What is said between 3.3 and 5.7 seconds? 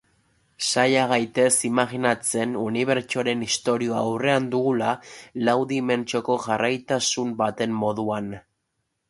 historia aurrean dugula, lau